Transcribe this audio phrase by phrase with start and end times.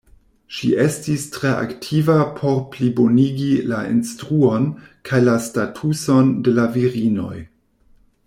[0.59, 4.65] Ŝi estis tre aktiva por plibonigi la instruon
[5.09, 7.37] kaj la statuson de la virinoj.